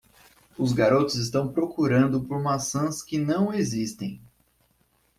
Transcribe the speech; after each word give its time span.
Os 0.57 0.73
garotos 0.73 1.13
estão 1.13 1.53
procurando 1.53 2.21
por 2.25 2.41
maçãs 2.41 3.03
que 3.03 3.19
não 3.19 3.53
existem. 3.53 4.19